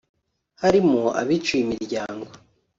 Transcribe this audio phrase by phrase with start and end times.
[0.61, 2.27] harimo abiciwe imiryango